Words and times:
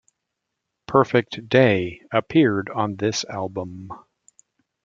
"Perfect 0.87 1.47
Day" 1.47 2.01
appeared 2.11 2.71
on 2.71 2.95
this 2.95 3.23
album. 3.23 3.91